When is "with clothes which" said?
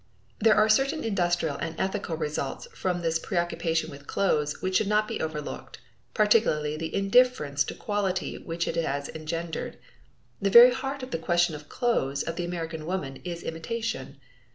3.91-4.77